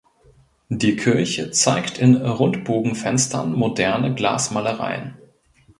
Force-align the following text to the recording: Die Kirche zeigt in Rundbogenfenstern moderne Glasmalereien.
Die 0.69 0.95
Kirche 0.95 1.51
zeigt 1.51 1.99
in 1.99 2.15
Rundbogenfenstern 2.15 3.53
moderne 3.53 4.15
Glasmalereien. 4.15 5.13